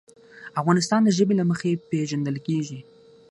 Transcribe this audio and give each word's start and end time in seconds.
افغانستان 0.61 1.01
د 1.03 1.09
ژبې 1.17 1.33
له 1.39 1.45
مخې 1.51 1.71
پېژندل 1.89 2.37
کېږي. 2.47 2.79